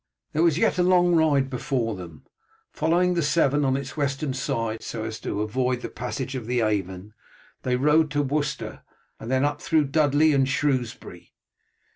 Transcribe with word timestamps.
There 0.33 0.41
was 0.41 0.57
yet 0.57 0.79
a 0.79 0.81
long 0.81 1.13
ride 1.15 1.47
before 1.47 1.93
them. 1.95 2.25
Following 2.71 3.13
the 3.13 3.21
Severn 3.21 3.63
on 3.63 3.77
its 3.77 3.95
western 3.95 4.33
side 4.33 4.81
so 4.81 5.03
as 5.03 5.19
to 5.19 5.43
avoid 5.43 5.81
the 5.81 5.89
passage 5.89 6.33
of 6.33 6.47
the 6.47 6.61
Avon, 6.61 7.13
they 7.61 7.75
rode 7.75 8.09
to 8.09 8.23
Worcester, 8.23 8.81
and 9.19 9.29
then 9.29 9.45
up 9.45 9.61
through 9.61 9.83
Dudley 9.89 10.33
and 10.33 10.49
Shrewsbury. 10.49 11.35